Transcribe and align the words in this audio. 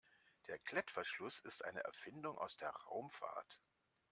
Der 0.47 0.57
Klettverschluss 0.57 1.41
ist 1.41 1.63
eine 1.63 1.81
Erfindung 1.83 2.35
aus 2.39 2.57
der 2.57 2.69
Raumfahrt. 2.71 3.61